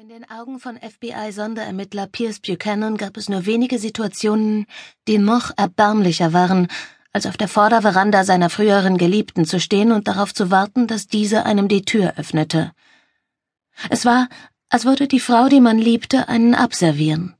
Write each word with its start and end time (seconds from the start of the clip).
In 0.00 0.08
den 0.08 0.30
Augen 0.30 0.60
von 0.60 0.78
FBI-Sonderermittler 0.78 2.06
Pierce 2.06 2.40
Buchanan 2.40 2.96
gab 2.96 3.18
es 3.18 3.28
nur 3.28 3.44
wenige 3.44 3.78
Situationen, 3.78 4.64
die 5.06 5.18
noch 5.18 5.50
erbärmlicher 5.58 6.32
waren, 6.32 6.68
als 7.12 7.26
auf 7.26 7.36
der 7.36 7.48
Vorderveranda 7.48 8.24
seiner 8.24 8.48
früheren 8.48 8.96
Geliebten 8.96 9.44
zu 9.44 9.60
stehen 9.60 9.92
und 9.92 10.08
darauf 10.08 10.32
zu 10.32 10.50
warten, 10.50 10.86
dass 10.86 11.06
diese 11.06 11.44
einem 11.44 11.68
die 11.68 11.82
Tür 11.82 12.14
öffnete. 12.16 12.72
Es 13.90 14.06
war, 14.06 14.30
als 14.70 14.86
würde 14.86 15.06
die 15.06 15.20
Frau, 15.20 15.48
die 15.48 15.60
man 15.60 15.76
liebte, 15.76 16.30
einen 16.30 16.54
abservieren. 16.54 17.34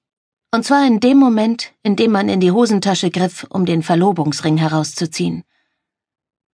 Und 0.51 0.67
zwar 0.67 0.87
in 0.87 1.01
dem 1.01 1.17
Moment, 1.17 1.73
in 1.83 1.97
dem 1.97 2.11
man 2.11 2.29
in 2.29 2.41
die 2.41 2.53
Hosentasche 2.53 3.11
griff, 3.11 3.47
um 3.49 3.65
den 3.65 3.83
Verlobungsring 3.83 4.59
herauszuziehen. 4.59 5.45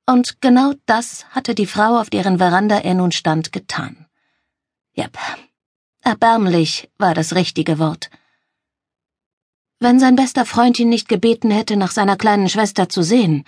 Und 0.07 0.41
genau 0.41 0.73
das 0.87 1.27
hatte 1.31 1.57
die 1.57 1.67
Frau, 1.67 1.99
auf 1.99 2.11
deren 2.11 2.39
Veranda 2.39 2.79
er 2.79 2.95
nun 2.95 3.11
stand, 3.11 3.51
getan. 3.51 4.07
Jep, 4.93 5.19
Erbärmlich 6.07 6.89
war 6.99 7.15
das 7.15 7.35
richtige 7.35 7.81
Wort. 7.81 8.11
Wenn 9.81 9.99
sein 9.99 10.15
bester 10.15 10.47
Freund 10.47 10.79
ihn 10.79 10.89
nicht 10.89 11.09
gebeten 11.09 11.51
hätte, 11.51 11.77
nach 11.77 11.91
seiner 11.91 12.17
kleinen 12.17 12.49
Schwester 12.49 12.89
zu 12.89 13.03
sehen, 13.03 13.43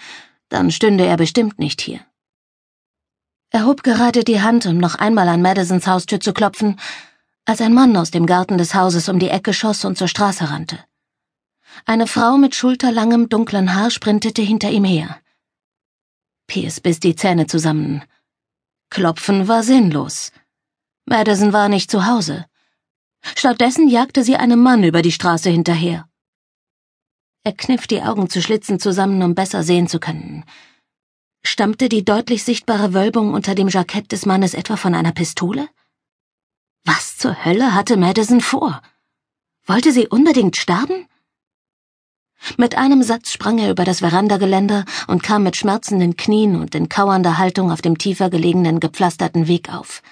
dann 0.48 0.72
stünde 0.72 1.06
er 1.06 1.16
bestimmt 1.16 1.60
nicht 1.60 1.80
hier. 1.80 2.00
Er 3.50 3.64
hob 3.64 3.84
gerade 3.84 4.24
die 4.24 4.42
Hand, 4.42 4.66
um 4.66 4.76
noch 4.76 4.96
einmal 4.96 5.28
an 5.28 5.40
Madisons 5.40 5.86
Haustür 5.86 6.18
zu 6.18 6.32
klopfen, 6.32 6.80
als 7.44 7.60
ein 7.60 7.72
Mann 7.72 7.96
aus 7.96 8.10
dem 8.10 8.26
Garten 8.26 8.58
des 8.58 8.74
Hauses 8.74 9.08
um 9.08 9.20
die 9.20 9.30
Ecke 9.30 9.54
schoss 9.54 9.84
und 9.84 9.96
zur 9.96 10.08
Straße 10.08 10.50
rannte. 10.50 10.84
Eine 11.86 12.08
Frau 12.08 12.38
mit 12.38 12.56
schulterlangem 12.56 13.28
dunklen 13.28 13.76
Haar 13.76 13.92
sprintete 13.92 14.42
hinter 14.42 14.70
ihm 14.70 14.82
her. 14.82 15.20
Pierce 16.48 16.80
biss 16.80 16.98
die 16.98 17.14
Zähne 17.14 17.46
zusammen. 17.46 18.02
Klopfen 18.90 19.46
war 19.46 19.62
sinnlos. 19.62 20.32
Madison 21.08 21.54
war 21.54 21.68
nicht 21.68 21.90
zu 21.90 22.06
Hause. 22.06 22.44
Stattdessen 23.34 23.88
jagte 23.88 24.22
sie 24.22 24.36
einem 24.36 24.60
Mann 24.62 24.84
über 24.84 25.00
die 25.00 25.12
Straße 25.12 25.48
hinterher. 25.48 26.06
Er 27.44 27.52
kniff 27.52 27.86
die 27.86 28.02
Augen 28.02 28.28
zu 28.28 28.42
Schlitzen 28.42 28.78
zusammen, 28.78 29.22
um 29.22 29.34
besser 29.34 29.62
sehen 29.62 29.88
zu 29.88 30.00
können. 30.00 30.44
Stammte 31.42 31.88
die 31.88 32.04
deutlich 32.04 32.44
sichtbare 32.44 32.92
Wölbung 32.92 33.32
unter 33.32 33.54
dem 33.54 33.68
Jackett 33.68 34.12
des 34.12 34.26
Mannes 34.26 34.52
etwa 34.52 34.76
von 34.76 34.94
einer 34.94 35.12
Pistole? 35.12 35.68
Was 36.84 37.16
zur 37.16 37.44
Hölle 37.44 37.74
hatte 37.74 37.96
Madison 37.96 38.42
vor? 38.42 38.82
Wollte 39.64 39.92
sie 39.92 40.08
unbedingt 40.08 40.56
sterben? 40.56 41.06
Mit 42.58 42.76
einem 42.76 43.02
Satz 43.02 43.32
sprang 43.32 43.58
er 43.58 43.70
über 43.70 43.84
das 43.84 44.00
Verandageländer 44.00 44.84
und 45.06 45.22
kam 45.22 45.42
mit 45.42 45.56
schmerzenden 45.56 46.16
Knien 46.16 46.56
und 46.56 46.74
in 46.74 46.88
kauernder 46.88 47.38
Haltung 47.38 47.72
auf 47.72 47.80
dem 47.80 47.96
tiefer 47.96 48.28
gelegenen 48.28 48.78
gepflasterten 48.78 49.48
Weg 49.48 49.72
auf. 49.72 50.02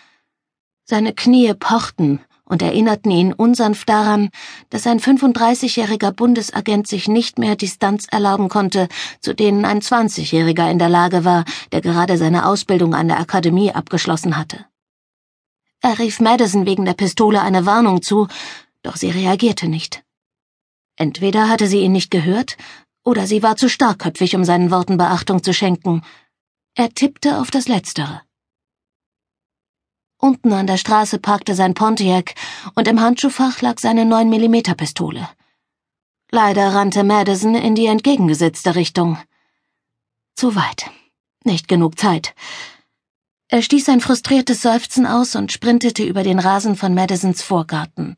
Seine 0.88 1.12
Knie 1.12 1.52
pochten 1.52 2.20
und 2.44 2.62
erinnerten 2.62 3.10
ihn 3.10 3.32
unsanft 3.32 3.88
daran, 3.88 4.30
dass 4.70 4.86
ein 4.86 5.00
35-jähriger 5.00 6.12
Bundesagent 6.12 6.86
sich 6.86 7.08
nicht 7.08 7.40
mehr 7.40 7.56
Distanz 7.56 8.06
erlauben 8.08 8.48
konnte, 8.48 8.86
zu 9.20 9.34
denen 9.34 9.64
ein 9.64 9.80
20-jähriger 9.80 10.70
in 10.70 10.78
der 10.78 10.88
Lage 10.88 11.24
war, 11.24 11.44
der 11.72 11.80
gerade 11.80 12.16
seine 12.16 12.46
Ausbildung 12.46 12.94
an 12.94 13.08
der 13.08 13.18
Akademie 13.18 13.72
abgeschlossen 13.72 14.36
hatte. 14.36 14.64
Er 15.80 15.98
rief 15.98 16.20
Madison 16.20 16.66
wegen 16.66 16.84
der 16.84 16.94
Pistole 16.94 17.42
eine 17.42 17.66
Warnung 17.66 18.00
zu, 18.00 18.28
doch 18.82 18.94
sie 18.94 19.10
reagierte 19.10 19.66
nicht. 19.66 20.04
Entweder 20.94 21.48
hatte 21.48 21.66
sie 21.66 21.80
ihn 21.80 21.92
nicht 21.92 22.12
gehört, 22.12 22.56
oder 23.02 23.26
sie 23.26 23.42
war 23.42 23.56
zu 23.56 23.68
starkköpfig, 23.68 24.36
um 24.36 24.44
seinen 24.44 24.70
Worten 24.70 24.98
Beachtung 24.98 25.42
zu 25.42 25.52
schenken. 25.52 26.02
Er 26.76 26.90
tippte 26.90 27.40
auf 27.40 27.50
das 27.50 27.66
Letztere. 27.66 28.22
Unten 30.26 30.52
an 30.52 30.66
der 30.66 30.76
Straße 30.76 31.20
parkte 31.20 31.54
sein 31.54 31.74
Pontiac 31.74 32.34
und 32.74 32.88
im 32.88 33.00
Handschuhfach 33.00 33.62
lag 33.62 33.78
seine 33.78 34.02
9mm 34.02 34.74
Pistole. 34.74 35.28
Leider 36.32 36.74
rannte 36.74 37.04
Madison 37.04 37.54
in 37.54 37.76
die 37.76 37.86
entgegengesetzte 37.86 38.74
Richtung. 38.74 39.18
Zu 40.34 40.56
weit. 40.56 40.90
Nicht 41.44 41.68
genug 41.68 41.96
Zeit. 41.96 42.34
Er 43.46 43.62
stieß 43.62 43.88
ein 43.88 44.00
frustriertes 44.00 44.62
Seufzen 44.62 45.06
aus 45.06 45.36
und 45.36 45.52
sprintete 45.52 46.02
über 46.02 46.24
den 46.24 46.40
Rasen 46.40 46.74
von 46.74 46.92
Madisons 46.92 47.42
Vorgarten. 47.42 48.16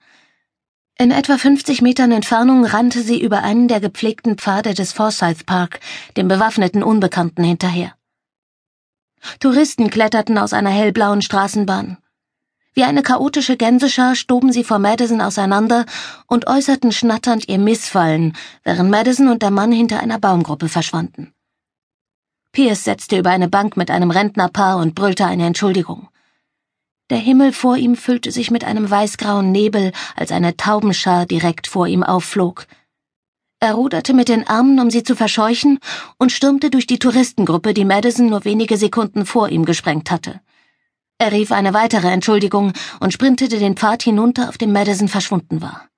In 0.97 1.11
etwa 1.11 1.37
50 1.37 1.83
Metern 1.83 2.11
Entfernung 2.11 2.65
rannte 2.65 3.03
sie 3.03 3.21
über 3.21 3.43
einen 3.43 3.69
der 3.69 3.81
gepflegten 3.81 4.39
Pfade 4.39 4.73
des 4.73 4.95
Forsyth 4.95 5.45
Park, 5.45 5.81
dem 6.17 6.27
bewaffneten 6.27 6.83
Unbekannten 6.83 7.45
hinterher. 7.45 7.98
Touristen 9.41 9.91
kletterten 9.91 10.39
aus 10.39 10.53
einer 10.53 10.71
hellblauen 10.71 11.23
Straßenbahn. 11.23 11.99
Wie 12.75 12.85
eine 12.85 13.03
chaotische 13.03 13.57
Gänseschar 13.57 14.15
stoben 14.15 14.53
sie 14.53 14.63
vor 14.63 14.79
Madison 14.79 15.21
auseinander 15.21 15.85
und 16.27 16.47
äußerten 16.47 16.93
schnatternd 16.93 17.49
ihr 17.49 17.59
Missfallen, 17.59 18.37
während 18.63 18.91
Madison 18.91 19.29
und 19.29 19.43
der 19.43 19.51
Mann 19.51 19.73
hinter 19.73 20.01
einer 20.01 20.19
Baumgruppe 20.19 20.69
verschwanden. 20.69 21.33
Pierce 22.53 22.85
setzte 22.85 23.19
über 23.19 23.31
eine 23.31 23.49
Bank 23.49 23.77
mit 23.77 23.91
einem 23.91 24.11
Rentnerpaar 24.11 24.79
und 24.79 24.95
brüllte 24.95 25.27
eine 25.27 25.47
Entschuldigung. 25.47 26.09
Der 27.11 27.19
Himmel 27.19 27.53
vor 27.53 27.77
ihm 27.77 27.97
füllte 27.97 28.31
sich 28.31 28.51
mit 28.51 28.65
einem 28.65 28.91
weißgrauen 28.91 29.51
Nebel, 29.51 29.93
als 30.15 30.31
eine 30.31 30.57
Taubenschar 30.57 31.27
direkt 31.27 31.67
vor 31.67 31.87
ihm 31.87 32.03
aufflog. 32.03 32.67
Er 33.61 33.75
ruderte 33.75 34.15
mit 34.15 34.29
den 34.29 34.47
Armen, 34.47 34.79
um 34.79 34.91
sie 34.91 35.03
zu 35.03 35.17
verscheuchen, 35.17 35.81
und 36.17 36.31
stürmte 36.31 36.71
durch 36.71 36.87
die 36.87 37.01
Touristengruppe, 37.01 37.75
die 37.75 37.85
Madison 37.85 38.27
nur 38.27 38.45
wenige 38.45 38.77
Sekunden 38.77 39.27
vor 39.27 39.49
ihm 39.49 39.65
gesprengt 39.65 40.11
hatte. 40.11 40.41
Er 41.19 41.33
rief 41.33 41.51
eine 41.51 41.75
weitere 41.75 42.09
Entschuldigung 42.09 42.73
und 43.01 43.13
sprintete 43.13 43.59
den 43.59 43.77
Pfad 43.77 44.05
hinunter, 44.05 44.49
auf 44.49 44.59
dem 44.59 44.73
Madison 44.73 45.09
verschwunden 45.09 45.61
war. 45.61 45.89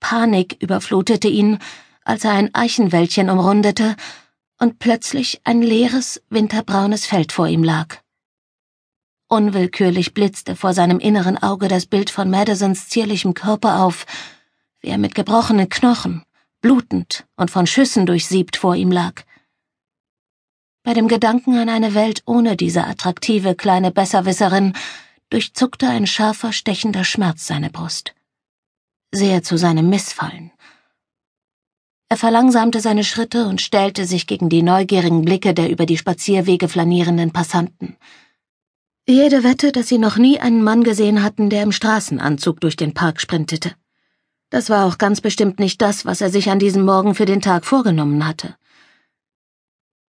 Panik 0.00 0.56
überflutete 0.60 1.28
ihn, 1.28 1.58
als 2.02 2.24
er 2.24 2.32
ein 2.32 2.54
Eichenwäldchen 2.54 3.28
umrundete 3.28 3.94
und 4.58 4.78
plötzlich 4.78 5.42
ein 5.44 5.60
leeres, 5.60 6.22
winterbraunes 6.30 7.04
Feld 7.04 7.32
vor 7.32 7.46
ihm 7.46 7.62
lag. 7.62 7.98
Unwillkürlich 9.28 10.14
blitzte 10.14 10.56
vor 10.56 10.72
seinem 10.72 10.98
inneren 10.98 11.36
Auge 11.36 11.68
das 11.68 11.86
Bild 11.86 12.10
von 12.10 12.30
Madisons 12.30 12.88
zierlichem 12.88 13.34
Körper 13.34 13.82
auf, 13.82 14.06
wie 14.82 14.88
er 14.88 14.98
mit 14.98 15.14
gebrochenen 15.14 15.68
Knochen, 15.68 16.22
blutend 16.60 17.24
und 17.36 17.50
von 17.50 17.66
Schüssen 17.66 18.04
durchsiebt 18.06 18.56
vor 18.56 18.76
ihm 18.76 18.90
lag. 18.90 19.22
Bei 20.84 20.94
dem 20.94 21.06
Gedanken 21.06 21.56
an 21.56 21.68
eine 21.68 21.94
Welt 21.94 22.22
ohne 22.26 22.56
diese 22.56 22.84
attraktive 22.84 23.54
kleine 23.54 23.92
Besserwisserin 23.92 24.74
durchzuckte 25.30 25.88
ein 25.88 26.06
scharfer, 26.06 26.52
stechender 26.52 27.04
Schmerz 27.04 27.46
seine 27.46 27.70
Brust. 27.70 28.14
Sehr 29.12 29.42
zu 29.42 29.56
seinem 29.56 29.88
Missfallen. 29.88 30.50
Er 32.08 32.16
verlangsamte 32.16 32.80
seine 32.80 33.04
Schritte 33.04 33.46
und 33.46 33.62
stellte 33.62 34.04
sich 34.04 34.26
gegen 34.26 34.48
die 34.48 34.62
neugierigen 34.62 35.24
Blicke 35.24 35.54
der 35.54 35.70
über 35.70 35.86
die 35.86 35.96
Spazierwege 35.96 36.68
flanierenden 36.68 37.32
Passanten. 37.32 37.96
Jede 39.08 39.44
Wette, 39.44 39.72
dass 39.72 39.88
sie 39.88 39.98
noch 39.98 40.16
nie 40.16 40.38
einen 40.38 40.62
Mann 40.62 40.84
gesehen 40.84 41.22
hatten, 41.22 41.48
der 41.48 41.62
im 41.62 41.72
Straßenanzug 41.72 42.60
durch 42.60 42.76
den 42.76 42.92
Park 42.92 43.20
sprintete. 43.20 43.74
Das 44.52 44.68
war 44.68 44.84
auch 44.84 44.98
ganz 44.98 45.22
bestimmt 45.22 45.58
nicht 45.58 45.80
das, 45.80 46.04
was 46.04 46.20
er 46.20 46.28
sich 46.28 46.50
an 46.50 46.58
diesem 46.58 46.84
Morgen 46.84 47.14
für 47.14 47.24
den 47.24 47.40
Tag 47.40 47.64
vorgenommen 47.64 48.26
hatte. 48.26 48.54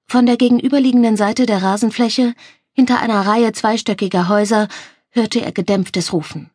Von 0.05 0.25
der 0.25 0.35
gegenüberliegenden 0.35 1.15
Seite 1.15 1.45
der 1.45 1.63
Rasenfläche, 1.63 2.35
hinter 2.73 2.99
einer 2.99 3.25
Reihe 3.25 3.53
zweistöckiger 3.53 4.27
Häuser, 4.27 4.67
hörte 5.11 5.39
er 5.39 5.53
gedämpftes 5.53 6.11
Rufen. 6.11 6.49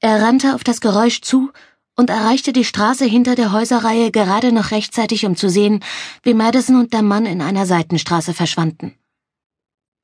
Er 0.00 0.22
rannte 0.22 0.54
auf 0.54 0.64
das 0.64 0.80
Geräusch 0.80 1.20
zu 1.20 1.52
und 1.94 2.08
erreichte 2.08 2.54
die 2.54 2.64
Straße 2.64 3.04
hinter 3.04 3.34
der 3.34 3.52
Häuserreihe 3.52 4.10
gerade 4.10 4.50
noch 4.50 4.70
rechtzeitig, 4.70 5.26
um 5.26 5.36
zu 5.36 5.50
sehen, 5.50 5.84
wie 6.22 6.32
Madison 6.32 6.80
und 6.80 6.94
der 6.94 7.02
Mann 7.02 7.26
in 7.26 7.42
einer 7.42 7.66
Seitenstraße 7.66 8.32
verschwanden. 8.32 8.94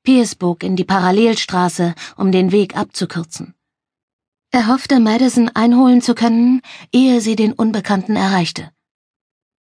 Pierce 0.03 0.35
bog 0.35 0.61
in 0.61 0.75
die 0.75 0.85
Parallelstraße, 0.85 1.95
um 2.15 2.31
den 2.31 2.51
Weg 2.51 2.77
abzukürzen. 2.77 3.55
Er 4.53 4.67
hoffte, 4.67 4.99
Madison 4.99 5.49
einholen 5.53 6.01
zu 6.01 6.13
können, 6.13 6.61
ehe 6.91 7.21
sie 7.21 7.37
den 7.37 7.53
Unbekannten 7.53 8.17
erreichte. 8.17 8.69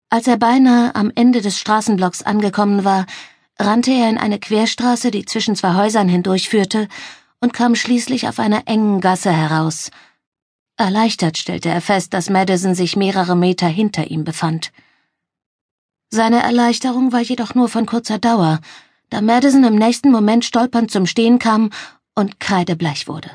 Als 0.09 0.25
er 0.25 0.37
beinahe 0.37 0.95
am 0.95 1.11
Ende 1.13 1.41
des 1.41 1.59
Straßenblocks 1.59 2.23
angekommen 2.23 2.85
war, 2.85 3.05
rannte 3.59 3.91
er 3.91 4.09
in 4.09 4.17
eine 4.17 4.39
Querstraße, 4.39 5.11
die 5.11 5.25
zwischen 5.25 5.57
zwei 5.57 5.75
Häusern 5.75 6.07
hindurchführte, 6.07 6.87
und 7.41 7.53
kam 7.53 7.75
schließlich 7.75 8.29
auf 8.29 8.39
einer 8.39 8.67
engen 8.67 9.01
Gasse 9.01 9.33
heraus. 9.33 9.91
Erleichtert 10.77 11.37
stellte 11.37 11.67
er 11.67 11.81
fest, 11.81 12.13
dass 12.13 12.29
Madison 12.29 12.73
sich 12.73 12.95
mehrere 12.95 13.35
Meter 13.35 13.67
hinter 13.67 14.09
ihm 14.09 14.23
befand. 14.23 14.71
Seine 16.09 16.41
Erleichterung 16.41 17.11
war 17.11 17.19
jedoch 17.19 17.53
nur 17.53 17.67
von 17.67 17.85
kurzer 17.85 18.17
Dauer, 18.17 18.61
da 19.09 19.19
Madison 19.19 19.65
im 19.65 19.75
nächsten 19.75 20.09
Moment 20.09 20.45
stolpernd 20.45 20.89
zum 20.89 21.05
Stehen 21.05 21.37
kam 21.37 21.69
und 22.15 22.39
kreidebleich 22.39 23.09
wurde. 23.09 23.29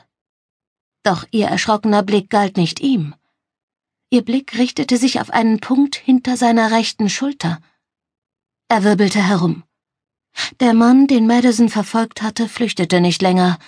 Doch 1.05 1.27
ihr 1.31 1.47
erschrockener 1.47 2.03
Blick 2.03 2.31
galt 2.31 2.57
nicht 2.57 2.81
ihm. 2.81 3.15
Ihr 4.11 4.25
Blick 4.25 4.59
richtete 4.59 4.97
sich 4.97 5.21
auf 5.21 5.31
einen 5.31 5.61
Punkt 5.61 5.97
hinter 5.97 6.37
seiner 6.37 6.71
rechten 6.71 7.11
Schulter. 7.11 7.61
Er 8.69 8.85
wirbelte 8.85 9.23
herum. 9.23 9.65
Der 10.61 10.73
Mann, 10.73 11.07
den 11.07 11.27
Madison 11.27 11.69
verfolgt 11.69 12.23
hatte, 12.23 12.49
flüchtete 12.49 13.01
nicht 13.01 13.23
länger. 13.23 13.59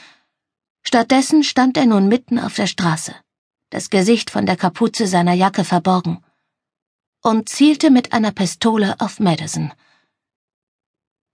Stattdessen 0.83 1.44
stand 1.44 1.77
er 1.77 1.87
nun 1.87 2.09
mitten 2.09 2.38
auf 2.38 2.55
der 2.55 2.67
Straße, 2.67 3.15
das 3.71 3.91
Gesicht 3.91 4.31
von 4.31 4.47
der 4.47 4.56
Kapuze 4.56 5.06
seiner 5.06 5.35
Jacke 5.35 5.65
verborgen, 5.65 6.25
und 7.23 7.49
zielte 7.49 7.91
mit 7.91 8.12
einer 8.12 8.32
Pistole 8.32 8.97
auf 8.99 9.21
Madison. 9.21 9.73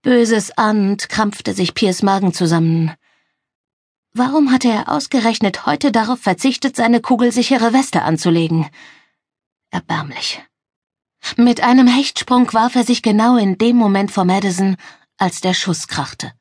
Böses 0.03 0.51
Ahnd 0.59 1.09
krampfte 1.09 1.55
sich 1.55 1.75
Piers 1.75 2.03
Magen 2.03 2.35
zusammen. 2.35 2.93
Warum 4.15 4.53
hatte 4.53 4.69
er 4.69 4.91
ausgerechnet 4.91 5.65
heute 5.65 5.91
darauf 5.91 6.21
verzichtet, 6.21 6.77
seine 6.77 7.01
kugelsichere 7.01 7.73
Weste 7.73 8.03
anzulegen? 8.03 8.69
Erbärmlich. 9.71 10.43
Mit 11.39 11.63
einem 11.63 11.87
Hechtsprung 11.87 12.53
warf 12.53 12.75
er 12.75 12.85
sich 12.85 13.01
genau 13.01 13.39
in 13.39 13.57
dem 13.57 13.77
Moment 13.77 14.13
vor 14.13 14.27
Madison, 14.27 14.77
als 15.17 15.41
der 15.41 15.55
Schuss 15.55 15.89
krachte. 15.89 16.33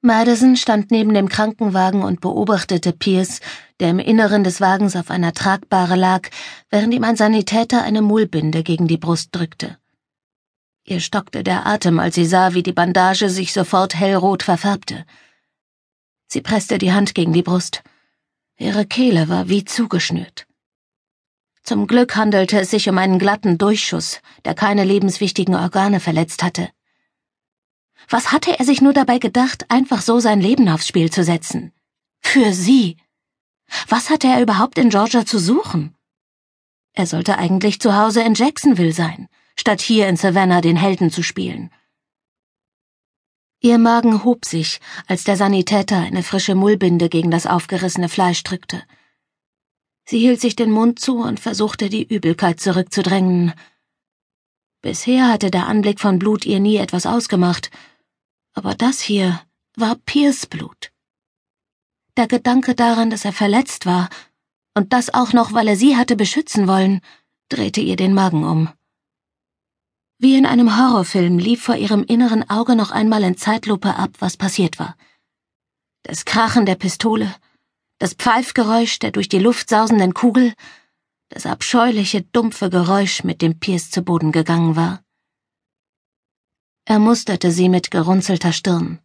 Madison 0.00 0.56
stand 0.56 0.90
neben 0.90 1.14
dem 1.14 1.28
Krankenwagen 1.28 2.02
und 2.02 2.20
beobachtete 2.20 2.92
Pierce, 2.92 3.40
der 3.78 3.90
im 3.90 4.00
Inneren 4.00 4.42
des 4.42 4.60
Wagens 4.60 4.96
auf 4.96 5.10
einer 5.10 5.34
Tragbare 5.34 5.94
lag, 5.94 6.30
während 6.70 6.94
ihm 6.94 7.04
ein 7.04 7.16
Sanitäter 7.16 7.82
eine 7.82 8.02
Mullbinde 8.02 8.64
gegen 8.64 8.88
die 8.88 8.98
Brust 8.98 9.28
drückte. 9.32 9.78
Ihr 10.88 11.00
stockte 11.00 11.44
der 11.44 11.66
Atem, 11.66 11.98
als 11.98 12.14
sie 12.14 12.24
sah, 12.24 12.54
wie 12.54 12.62
die 12.62 12.72
Bandage 12.72 13.28
sich 13.28 13.52
sofort 13.52 13.94
hellrot 13.94 14.42
verfärbte. 14.42 15.04
Sie 16.28 16.40
presste 16.40 16.78
die 16.78 16.94
Hand 16.94 17.14
gegen 17.14 17.34
die 17.34 17.42
Brust. 17.42 17.82
Ihre 18.56 18.86
Kehle 18.86 19.28
war 19.28 19.50
wie 19.50 19.66
zugeschnürt. 19.66 20.46
Zum 21.62 21.86
Glück 21.86 22.16
handelte 22.16 22.58
es 22.58 22.70
sich 22.70 22.88
um 22.88 22.96
einen 22.96 23.18
glatten 23.18 23.58
Durchschuss, 23.58 24.22
der 24.46 24.54
keine 24.54 24.84
lebenswichtigen 24.84 25.54
Organe 25.54 26.00
verletzt 26.00 26.42
hatte. 26.42 26.70
Was 28.08 28.32
hatte 28.32 28.58
er 28.58 28.64
sich 28.64 28.80
nur 28.80 28.94
dabei 28.94 29.18
gedacht, 29.18 29.66
einfach 29.70 30.00
so 30.00 30.20
sein 30.20 30.40
Leben 30.40 30.70
aufs 30.70 30.88
Spiel 30.88 31.10
zu 31.10 31.22
setzen? 31.22 31.74
Für 32.20 32.54
sie. 32.54 32.96
Was 33.88 34.08
hatte 34.08 34.28
er 34.28 34.40
überhaupt 34.40 34.78
in 34.78 34.88
Georgia 34.88 35.26
zu 35.26 35.38
suchen? 35.38 35.94
Er 36.94 37.04
sollte 37.04 37.36
eigentlich 37.36 37.78
zu 37.78 37.94
Hause 37.94 38.22
in 38.22 38.32
Jacksonville 38.32 38.94
sein, 38.94 39.28
statt 39.58 39.80
hier 39.80 40.08
in 40.08 40.16
Savannah 40.16 40.60
den 40.60 40.76
Helden 40.76 41.10
zu 41.10 41.22
spielen. 41.22 41.70
Ihr 43.60 43.78
Magen 43.78 44.22
hob 44.22 44.44
sich, 44.44 44.80
als 45.08 45.24
der 45.24 45.36
Sanitäter 45.36 45.98
eine 45.98 46.22
frische 46.22 46.54
Mullbinde 46.54 47.08
gegen 47.08 47.30
das 47.32 47.46
aufgerissene 47.46 48.08
Fleisch 48.08 48.44
drückte. 48.44 48.84
Sie 50.04 50.20
hielt 50.20 50.40
sich 50.40 50.54
den 50.54 50.70
Mund 50.70 51.00
zu 51.00 51.18
und 51.18 51.40
versuchte, 51.40 51.88
die 51.88 52.04
Übelkeit 52.04 52.60
zurückzudrängen. 52.60 53.52
Bisher 54.80 55.28
hatte 55.28 55.50
der 55.50 55.66
Anblick 55.66 55.98
von 55.98 56.20
Blut 56.20 56.46
ihr 56.46 56.60
nie 56.60 56.76
etwas 56.76 57.04
ausgemacht, 57.04 57.70
aber 58.54 58.74
das 58.74 59.00
hier 59.00 59.42
war 59.74 59.96
Piers 59.96 60.46
Blut. 60.46 60.92
Der 62.16 62.28
Gedanke 62.28 62.76
daran, 62.76 63.10
dass 63.10 63.24
er 63.24 63.32
verletzt 63.32 63.86
war, 63.86 64.08
und 64.74 64.92
das 64.92 65.12
auch 65.12 65.32
noch, 65.32 65.52
weil 65.52 65.66
er 65.66 65.76
sie 65.76 65.96
hatte 65.96 66.14
beschützen 66.14 66.68
wollen, 66.68 67.00
drehte 67.48 67.80
ihr 67.80 67.96
den 67.96 68.14
Magen 68.14 68.44
um. 68.44 68.68
Wie 70.20 70.36
in 70.36 70.46
einem 70.46 70.76
Horrorfilm 70.76 71.38
lief 71.38 71.62
vor 71.62 71.76
ihrem 71.76 72.02
inneren 72.02 72.48
Auge 72.50 72.74
noch 72.74 72.90
einmal 72.90 73.22
in 73.22 73.36
Zeitlupe 73.36 73.94
ab, 73.94 74.10
was 74.18 74.36
passiert 74.36 74.80
war. 74.80 74.96
Das 76.02 76.24
Krachen 76.24 76.66
der 76.66 76.74
Pistole, 76.74 77.32
das 77.98 78.14
Pfeifgeräusch 78.14 78.98
der 78.98 79.12
durch 79.12 79.28
die 79.28 79.38
Luft 79.38 79.68
sausenden 79.68 80.14
Kugel, 80.14 80.54
das 81.28 81.46
abscheuliche, 81.46 82.22
dumpfe 82.22 82.68
Geräusch, 82.68 83.22
mit 83.22 83.42
dem 83.42 83.60
Pierce 83.60 83.90
zu 83.90 84.02
Boden 84.02 84.32
gegangen 84.32 84.74
war. 84.74 85.04
Er 86.84 86.98
musterte 86.98 87.52
sie 87.52 87.68
mit 87.68 87.90
gerunzelter 87.90 88.52
Stirn. 88.52 88.98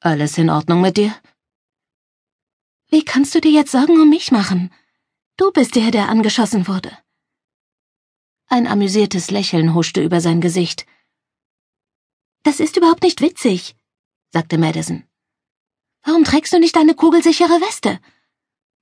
Alles 0.00 0.36
in 0.36 0.50
Ordnung 0.50 0.82
mit 0.82 0.98
dir? 0.98 1.14
Wie 2.90 3.04
kannst 3.04 3.34
du 3.34 3.40
dir 3.40 3.52
jetzt 3.52 3.72
Sorgen 3.72 3.98
um 4.00 4.10
mich 4.10 4.30
machen? 4.30 4.70
Du 5.38 5.52
bist 5.52 5.74
der, 5.74 5.90
der 5.90 6.10
angeschossen 6.10 6.68
wurde. 6.68 6.96
Ein 8.54 8.68
amüsiertes 8.68 9.32
Lächeln 9.32 9.74
huschte 9.74 10.00
über 10.00 10.20
sein 10.20 10.40
Gesicht. 10.40 10.86
Das 12.44 12.60
ist 12.60 12.76
überhaupt 12.76 13.02
nicht 13.02 13.20
witzig, 13.20 13.74
sagte 14.32 14.58
Madison. 14.58 15.02
Warum 16.04 16.22
trägst 16.22 16.52
du 16.52 16.60
nicht 16.60 16.76
deine 16.76 16.94
kugelsichere 16.94 17.60
Weste? 17.60 17.98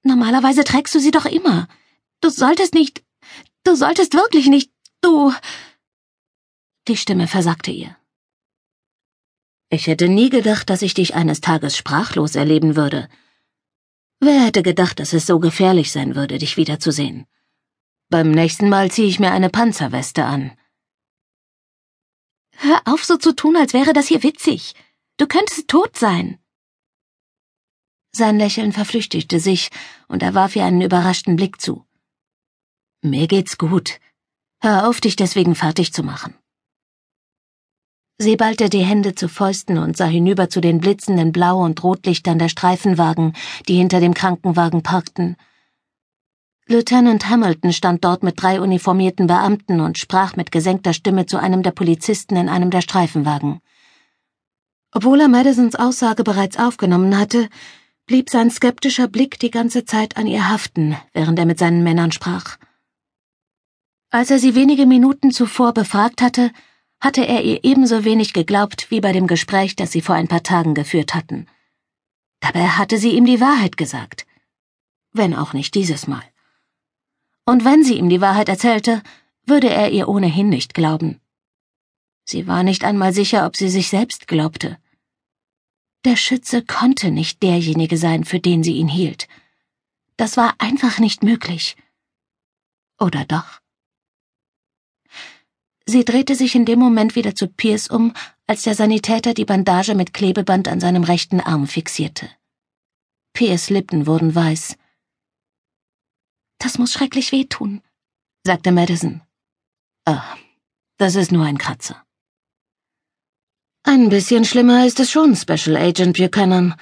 Normalerweise 0.02 0.64
trägst 0.64 0.94
du 0.94 1.00
sie 1.00 1.10
doch 1.10 1.24
immer. 1.24 1.69
Du 2.20 2.28
solltest 2.28 2.74
nicht. 2.74 3.02
Du 3.64 3.74
solltest 3.74 4.12
wirklich 4.12 4.48
nicht. 4.48 4.70
Du. 5.00 5.32
Die 6.86 6.98
Stimme 6.98 7.26
versagte 7.26 7.70
ihr. 7.70 7.96
Ich 9.70 9.86
hätte 9.86 10.06
nie 10.06 10.28
gedacht, 10.28 10.69
dass 10.69 10.82
ich 10.82 10.92
dich 10.92 11.14
eines 11.14 11.40
Tages 11.40 11.78
sprachlos 11.78 12.34
erleben 12.34 12.76
würde. 12.76 13.08
Wer 14.20 14.44
hätte 14.44 14.62
gedacht, 14.62 15.00
dass 15.00 15.14
es 15.14 15.26
so 15.26 15.40
gefährlich 15.40 15.92
sein 15.92 16.14
würde, 16.14 16.36
dich 16.36 16.58
wiederzusehen? 16.58 17.26
Beim 18.12 18.31
nächsten 18.31 18.69
Mal 18.69 18.91
ziehe 18.91 19.09
ich 19.09 19.20
mir 19.20 19.32
eine 19.32 19.49
Panzerweste 19.49 20.26
an. 20.26 20.53
Hör 22.59 22.82
auf, 22.85 23.03
so 23.06 23.17
zu 23.17 23.35
tun, 23.35 23.56
als 23.56 23.73
wäre 23.73 23.94
das 23.94 24.09
hier 24.09 24.23
witzig. 24.23 24.75
Du 25.17 25.26
könntest 25.26 25.67
tot 25.67 25.97
sein. 25.97 26.38
Sein 28.14 28.37
Lächeln 28.37 28.73
verflüchtigte 28.73 29.41
sich, 29.41 29.70
und 30.09 30.23
er 30.23 30.35
warf 30.35 30.55
ihr 30.56 30.67
einen 30.67 30.82
überraschten 30.82 31.37
Blick 31.37 31.59
zu. 31.59 31.87
Mir 33.00 33.29
geht's 33.29 33.56
gut. 33.56 33.99
Hör 34.61 34.91
auf, 34.91 35.00
dich 35.00 35.17
deswegen 35.17 35.55
fertig 35.55 35.94
zu 35.94 36.03
machen. 36.03 36.35
Sie 38.19 38.37
ballte 38.37 38.69
die 38.69 38.85
Hände 38.85 39.15
zu 39.15 39.26
Fäusten 39.26 39.79
und 39.79 39.97
sah 39.97 40.05
hinüber 40.05 40.50
zu 40.50 40.61
den 40.61 40.81
blitzenden 40.81 41.32
Blau- 41.32 41.65
und 41.65 41.82
Rotlichtern 41.82 42.38
der 42.38 42.50
Streifenwagen, 42.50 43.32
die 43.69 43.76
hinter 43.76 44.00
dem 44.00 44.12
Krankenwagen 44.12 44.82
parkten. 44.82 45.38
Lieutenant 46.72 47.28
Hamilton 47.28 47.70
stand 47.74 48.02
dort 48.02 48.22
mit 48.22 48.42
drei 48.42 48.58
uniformierten 48.58 49.26
Beamten 49.26 49.80
und 49.80 49.98
sprach 49.98 50.36
mit 50.36 50.50
gesenkter 50.50 50.94
Stimme 50.94 51.26
zu 51.26 51.36
einem 51.36 51.62
der 51.62 51.72
Polizisten 51.72 52.34
in 52.34 52.48
einem 52.48 52.70
der 52.70 52.80
Streifenwagen. 52.80 53.60
Obwohl 54.90 55.20
er 55.20 55.28
Madisons 55.28 55.74
Aussage 55.74 56.24
bereits 56.24 56.58
aufgenommen 56.58 57.19
hatte, 57.19 57.50
blieb 58.06 58.30
sein 58.30 58.50
skeptischer 58.50 59.06
Blick 59.06 59.38
die 59.38 59.50
ganze 59.50 59.84
Zeit 59.84 60.16
an 60.16 60.26
ihr 60.26 60.48
haften, 60.48 60.96
während 61.12 61.38
er 61.38 61.44
mit 61.44 61.58
seinen 61.58 61.82
Männern 61.82 62.10
sprach. 62.10 62.56
Als 64.08 64.30
er 64.30 64.38
sie 64.38 64.54
wenige 64.54 64.86
Minuten 64.86 65.30
zuvor 65.30 65.74
befragt 65.74 66.22
hatte, 66.22 66.52
hatte 67.00 67.26
er 67.26 67.44
ihr 67.44 67.64
ebenso 67.64 68.04
wenig 68.04 68.32
geglaubt 68.32 68.90
wie 68.90 69.02
bei 69.02 69.12
dem 69.12 69.26
Gespräch, 69.26 69.76
das 69.76 69.92
sie 69.92 70.00
vor 70.00 70.14
ein 70.14 70.28
paar 70.28 70.42
Tagen 70.42 70.72
geführt 70.72 71.14
hatten. 71.14 71.48
Dabei 72.40 72.66
hatte 72.66 72.96
sie 72.96 73.10
ihm 73.10 73.26
die 73.26 73.42
Wahrheit 73.42 73.76
gesagt. 73.76 74.24
Wenn 75.12 75.34
auch 75.34 75.52
nicht 75.52 75.74
dieses 75.74 76.06
Mal. 76.06 76.31
Und 77.44 77.65
wenn 77.65 77.82
sie 77.84 77.99
ihm 77.99 78.08
die 78.08 78.20
Wahrheit 78.20 78.49
erzählte, 78.49 79.03
würde 79.44 79.69
er 79.69 79.91
ihr 79.91 80.08
ohnehin 80.08 80.49
nicht 80.49 80.75
glauben. 80.75 81.20
Sie 82.25 82.46
war 82.46 82.63
nicht 82.63 82.84
einmal 82.84 83.13
sicher, 83.13 83.46
ob 83.46 83.56
sie 83.56 83.69
sich 83.69 83.89
selbst 83.89 84.29
glaubte. 84.29 84.79
Der 86.05 86.17
Schütze 86.17 86.65
konnte 86.65 87.11
nicht 87.11 87.43
derjenige 87.43 87.96
sein, 87.96 88.25
für 88.25 88.41
den 88.41 88.63
sie 88.63 88.75
ihn 88.75 88.89
hielt. 88.89 89.29
Das 90.17 90.37
war 90.37 90.55
einfach 90.58 90.99
nicht 90.99 91.22
möglich. 91.22 91.77
Oder 92.99 93.25
doch? 93.25 93.61
Sie 95.84 96.05
drehte 96.05 96.37
sich 96.37 96.55
in 96.55 96.65
dem 96.65 96.79
Moment 96.79 97.17
wieder 97.17 97.34
zu 97.34 97.49
Pierce 97.49 97.89
um, 97.89 98.13
als 98.46 98.63
der 98.63 98.75
Sanitäter 98.75 99.34
die 99.34 99.44
Bandage 99.44 99.94
mit 99.94 100.15
Klebeband 100.15 100.69
an 100.69 100.81
seinem 100.81 101.03
rechten 101.03 101.41
Arm 101.41 101.67
fixierte. 101.67 102.31
Pierce 103.32 103.70
Lippen 103.70 104.06
wurden 104.06 104.34
weiß. 104.34 104.77
Das 106.62 106.78
muss 106.78 106.92
schrecklich 106.92 107.32
wehtun, 107.32 107.82
sagte 108.46 108.70
Madison. 108.70 109.20
Ah, 110.04 110.36
das 110.96 111.16
ist 111.16 111.32
nur 111.32 111.44
ein 111.44 111.58
Kratzer. 111.58 112.00
Ein 113.82 114.10
bisschen 114.10 114.44
schlimmer 114.44 114.86
ist 114.86 115.00
es 115.00 115.10
schon, 115.10 115.34
Special 115.34 115.76
Agent 115.76 116.19
Buchanan. 116.19 116.76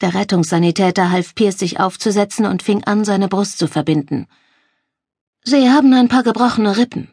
Der 0.00 0.14
Rettungssanitäter 0.14 1.10
half 1.10 1.34
Pierce 1.34 1.58
sich 1.58 1.80
aufzusetzen 1.80 2.46
und 2.46 2.62
fing 2.62 2.82
an, 2.84 3.04
seine 3.04 3.28
Brust 3.28 3.58
zu 3.58 3.68
verbinden. 3.68 4.26
Sie 5.44 5.68
haben 5.68 5.92
ein 5.92 6.08
paar 6.08 6.22
gebrochene 6.22 6.78
Rippen. 6.78 7.12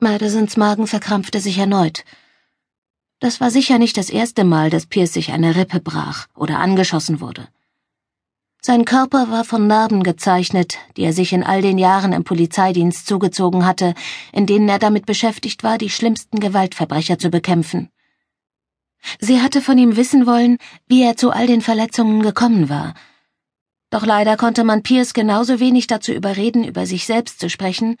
Madisons 0.00 0.58
Magen 0.58 0.86
verkrampfte 0.86 1.40
sich 1.40 1.56
erneut. 1.56 2.04
Das 3.20 3.40
war 3.40 3.50
sicher 3.50 3.78
nicht 3.78 3.96
das 3.96 4.10
erste 4.10 4.44
Mal, 4.44 4.68
dass 4.68 4.84
Pierce 4.84 5.14
sich 5.14 5.32
eine 5.32 5.56
Rippe 5.56 5.80
brach 5.80 6.28
oder 6.34 6.58
angeschossen 6.58 7.20
wurde. 7.22 7.48
Sein 8.60 8.84
Körper 8.84 9.30
war 9.30 9.44
von 9.44 9.66
Narben 9.68 10.02
gezeichnet, 10.02 10.78
die 10.96 11.02
er 11.02 11.12
sich 11.12 11.32
in 11.32 11.44
all 11.44 11.62
den 11.62 11.78
Jahren 11.78 12.12
im 12.12 12.24
Polizeidienst 12.24 13.06
zugezogen 13.06 13.64
hatte, 13.64 13.94
in 14.32 14.46
denen 14.46 14.68
er 14.68 14.80
damit 14.80 15.06
beschäftigt 15.06 15.62
war, 15.62 15.78
die 15.78 15.90
schlimmsten 15.90 16.40
Gewaltverbrecher 16.40 17.18
zu 17.18 17.30
bekämpfen. 17.30 17.90
Sie 19.20 19.40
hatte 19.40 19.62
von 19.62 19.78
ihm 19.78 19.96
wissen 19.96 20.26
wollen, 20.26 20.58
wie 20.88 21.02
er 21.02 21.16
zu 21.16 21.30
all 21.30 21.46
den 21.46 21.62
Verletzungen 21.62 22.20
gekommen 22.20 22.68
war. 22.68 22.94
Doch 23.90 24.04
leider 24.04 24.36
konnte 24.36 24.64
man 24.64 24.82
Pierce 24.82 25.14
genauso 25.14 25.60
wenig 25.60 25.86
dazu 25.86 26.12
überreden, 26.12 26.64
über 26.64 26.84
sich 26.84 27.06
selbst 27.06 27.38
zu 27.40 27.48
sprechen, 27.48 27.96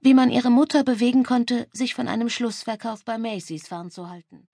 wie 0.00 0.12
man 0.12 0.30
ihre 0.30 0.50
Mutter 0.50 0.82
bewegen 0.82 1.24
konnte, 1.24 1.68
sich 1.72 1.94
von 1.94 2.08
einem 2.08 2.28
Schlussverkauf 2.28 3.04
bei 3.04 3.16
Macy's 3.16 3.68
fernzuhalten. 3.68 4.48